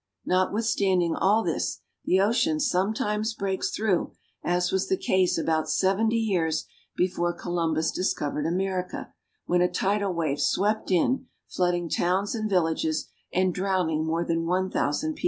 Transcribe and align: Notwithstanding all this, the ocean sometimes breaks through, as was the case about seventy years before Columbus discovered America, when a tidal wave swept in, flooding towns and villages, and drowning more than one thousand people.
Notwithstanding 0.25 1.15
all 1.15 1.43
this, 1.43 1.81
the 2.05 2.19
ocean 2.19 2.59
sometimes 2.59 3.35
breaks 3.35 3.69
through, 3.69 4.13
as 4.43 4.71
was 4.71 4.87
the 4.89 4.97
case 4.97 5.37
about 5.37 5.69
seventy 5.69 6.17
years 6.17 6.65
before 6.95 7.33
Columbus 7.33 7.91
discovered 7.91 8.47
America, 8.47 9.13
when 9.45 9.61
a 9.61 9.69
tidal 9.71 10.11
wave 10.15 10.41
swept 10.41 10.89
in, 10.89 11.27
flooding 11.47 11.87
towns 11.87 12.33
and 12.33 12.49
villages, 12.49 13.09
and 13.31 13.53
drowning 13.53 14.03
more 14.03 14.25
than 14.25 14.47
one 14.47 14.71
thousand 14.71 15.13
people. 15.13 15.19